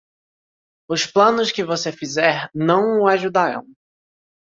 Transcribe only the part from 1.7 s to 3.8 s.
fizer não o ajudarão.